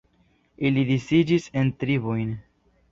Ili 0.71 0.85
disiĝis 0.93 1.47
en 1.63 1.71
tribojn. 1.85 2.37